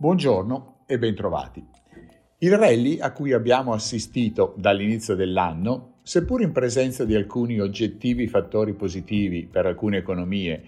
[0.00, 1.60] Buongiorno e bentrovati.
[2.38, 8.74] Il rally a cui abbiamo assistito dall'inizio dell'anno, seppur in presenza di alcuni oggettivi fattori
[8.74, 10.62] positivi per alcune economie,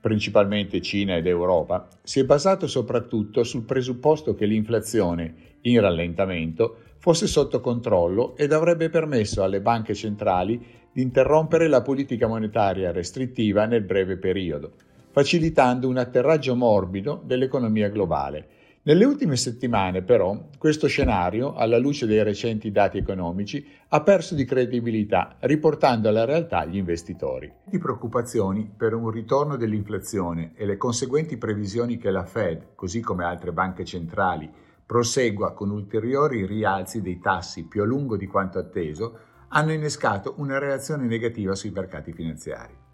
[0.00, 7.26] principalmente Cina ed Europa, si è basato soprattutto sul presupposto che l'inflazione, in rallentamento, fosse
[7.26, 13.82] sotto controllo ed avrebbe permesso alle banche centrali di interrompere la politica monetaria restrittiva nel
[13.82, 14.74] breve periodo,
[15.10, 18.54] facilitando un atterraggio morbido dell'economia globale
[18.86, 24.44] nelle ultime settimane, però, questo scenario, alla luce dei recenti dati economici, ha perso di
[24.44, 27.52] credibilità, riportando alla realtà gli investitori.
[27.64, 33.24] Di preoccupazioni per un ritorno dell'inflazione e le conseguenti previsioni che la Fed, così come
[33.24, 34.48] altre banche centrali,
[34.86, 39.18] prosegua con ulteriori rialzi dei tassi più a lungo di quanto atteso,
[39.48, 42.85] hanno innescato una reazione negativa sui mercati finanziari.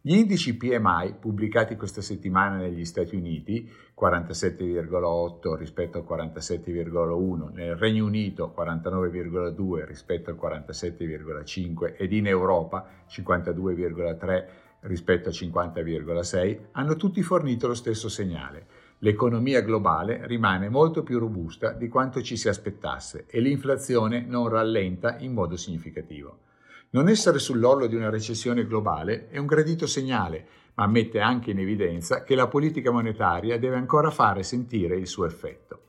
[0.00, 3.68] Gli indici PMI pubblicati questa settimana negli Stati Uniti,
[4.00, 14.44] 47,8 rispetto al 47,1, nel Regno Unito 49,2 rispetto al 47,5 ed in Europa 52,3
[14.82, 18.66] rispetto a 50,6, hanno tutti fornito lo stesso segnale.
[18.98, 25.18] L'economia globale rimane molto più robusta di quanto ci si aspettasse e l'inflazione non rallenta
[25.18, 26.46] in modo significativo.
[26.90, 31.58] Non essere sull'orlo di una recessione globale è un gradito segnale, ma mette anche in
[31.58, 35.82] evidenza che la politica monetaria deve ancora fare sentire il suo effetto.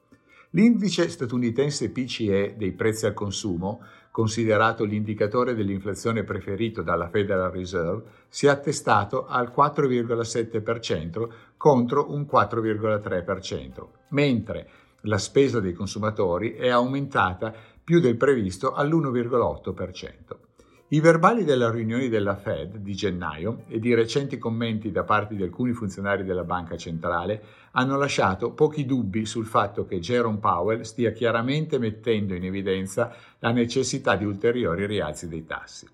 [0.53, 8.47] L'indice statunitense PCE dei prezzi al consumo, considerato l'indicatore dell'inflazione preferito dalla Federal Reserve, si
[8.47, 14.69] è attestato al 4,7% contro un 4,3%, mentre
[15.01, 17.53] la spesa dei consumatori è aumentata
[17.83, 20.48] più del previsto all'1,8%.
[20.91, 25.43] I verbali della riunione della Fed di gennaio e di recenti commenti da parte di
[25.43, 31.11] alcuni funzionari della banca centrale hanno lasciato pochi dubbi sul fatto che Jerome Powell stia
[31.11, 35.87] chiaramente mettendo in evidenza la necessità di ulteriori rialzi dei tassi.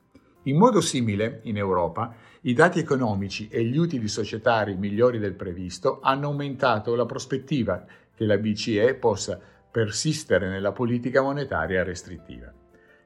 [0.44, 6.00] In modo simile, in Europa, i dati economici e gli utili societari migliori del previsto
[6.02, 7.84] hanno aumentato la prospettiva
[8.16, 9.38] che la BCE possa
[9.70, 12.50] persistere nella politica monetaria restrittiva.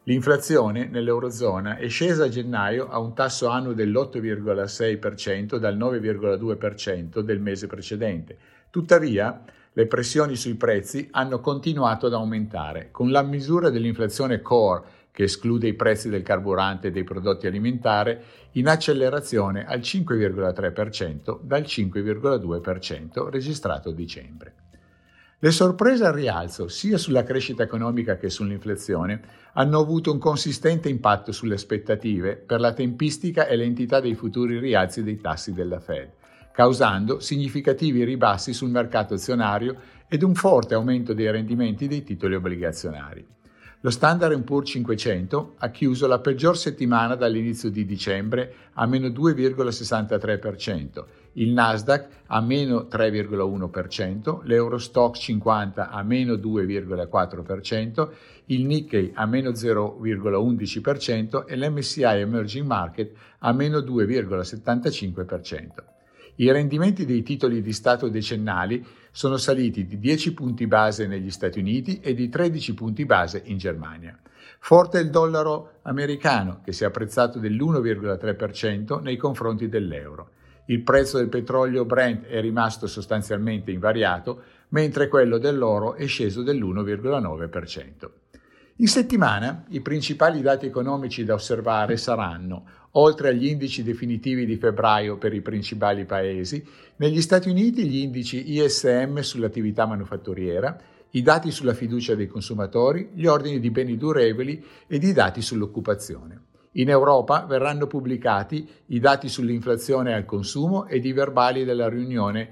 [0.09, 7.67] L'inflazione nell'Eurozona è scesa a gennaio a un tasso annuo dell'8,6% dal 9,2% del mese
[7.67, 8.35] precedente.
[8.71, 14.81] Tuttavia, le pressioni sui prezzi hanno continuato ad aumentare, con la misura dell'inflazione core,
[15.11, 18.17] che esclude i prezzi del carburante e dei prodotti alimentari,
[18.53, 24.53] in accelerazione al 5,3% dal 5,2% registrato a dicembre.
[25.41, 29.21] Le sorprese al rialzo, sia sulla crescita economica che sull'inflazione,
[29.53, 35.01] hanno avuto un consistente impatto sulle aspettative per la tempistica e l'entità dei futuri rialzi
[35.01, 36.11] dei tassi della Fed,
[36.51, 39.77] causando significativi ribassi sul mercato azionario
[40.09, 43.25] ed un forte aumento dei rendimenti dei titoli obbligazionari.
[43.81, 51.05] Lo Standard Poor's 500 ha chiuso la peggior settimana dall'inizio di dicembre a meno 2,63%,
[51.33, 58.09] il Nasdaq a meno 3,1%, l'Eurostock 50 a meno 2,4%,
[58.47, 65.98] il Nikkei a meno 0,11% e l'MSCI Emerging Market a meno 2,75%.
[66.39, 71.59] I rendimenti dei titoli di Stato decennali sono saliti di 10 punti base negli Stati
[71.59, 74.17] Uniti e di 13 punti base in Germania.
[74.59, 80.29] Forte il dollaro americano, che si è apprezzato dell'1,3% nei confronti dell'euro.
[80.67, 88.09] Il prezzo del petrolio Brent è rimasto sostanzialmente invariato, mentre quello dell'oro è sceso dell'1,9%.
[88.81, 95.17] In settimana i principali dati economici da osservare saranno, oltre agli indici definitivi di febbraio
[95.17, 100.77] per i principali paesi, negli Stati Uniti gli indici ISM sull'attività manufatturiera,
[101.09, 106.41] i dati sulla fiducia dei consumatori, gli ordini di beni durevoli ed i dati sull'occupazione.
[106.73, 112.49] In Europa verranno pubblicati i dati sull'inflazione al consumo ed i verbali della riunione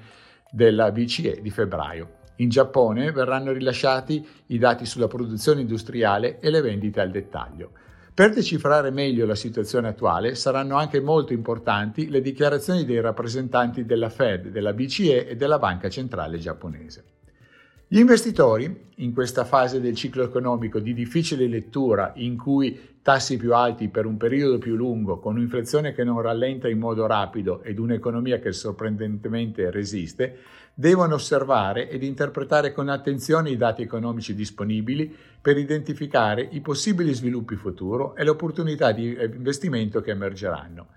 [0.52, 2.17] della BCE di febbraio.
[2.38, 7.72] In Giappone verranno rilasciati i dati sulla produzione industriale e le vendite al dettaglio.
[8.14, 14.10] Per decifrare meglio la situazione attuale saranno anche molto importanti le dichiarazioni dei rappresentanti della
[14.10, 17.17] Fed, della BCE e della Banca Centrale giapponese.
[17.90, 23.56] Gli investitori, in questa fase del ciclo economico di difficile lettura in cui tassi più
[23.56, 27.80] alti per un periodo più lungo, con un'inflazione che non rallenta in modo rapido ed
[27.80, 30.40] un'economia che sorprendentemente resiste,
[30.74, 37.56] devono osservare ed interpretare con attenzione i dati economici disponibili per identificare i possibili sviluppi
[37.56, 40.88] futuro e le opportunità di investimento che emergeranno.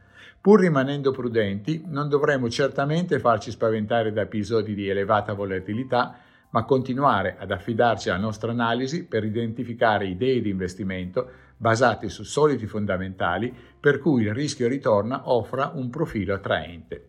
[0.41, 7.37] Pur rimanendo prudenti, non dovremo certamente farci spaventare da episodi di elevata volatilità, ma continuare
[7.39, 13.99] ad affidarci alla nostra analisi per identificare idee di investimento basate su soliti fondamentali per
[13.99, 17.09] cui il rischio ritorno offra un profilo attraente.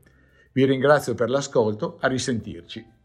[0.52, 3.00] Vi ringrazio per l'ascolto, a risentirci.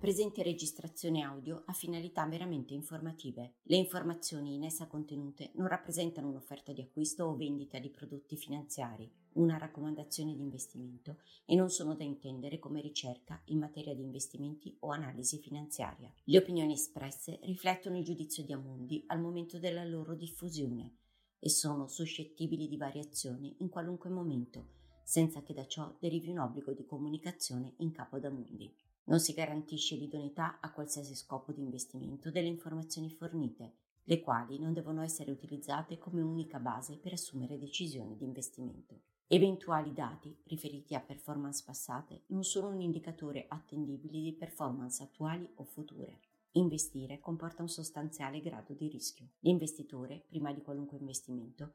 [0.00, 3.56] presente registrazione audio ha finalità meramente informative.
[3.64, 9.08] Le informazioni in essa contenute non rappresentano un'offerta di acquisto o vendita di prodotti finanziari,
[9.34, 14.76] una raccomandazione di investimento e non sono da intendere come ricerca in materia di investimenti
[14.80, 16.12] o analisi finanziaria.
[16.24, 20.96] Le opinioni espresse riflettono il giudizio di Amundi al momento della loro diffusione
[21.38, 26.72] e sono suscettibili di variazioni in qualunque momento, senza che da ciò derivi un obbligo
[26.72, 28.72] di comunicazione in capo ad Amundi.
[29.04, 33.74] Non si garantisce l'idoneità a qualsiasi scopo di investimento delle informazioni fornite,
[34.04, 39.02] le quali non devono essere utilizzate come unica base per assumere decisioni di investimento.
[39.26, 45.64] Eventuali dati riferiti a performance passate non sono un indicatore attendibile di performance attuali o
[45.64, 46.18] future.
[46.52, 49.28] Investire comporta un sostanziale grado di rischio.
[49.40, 51.74] L'investitore, prima di qualunque investimento,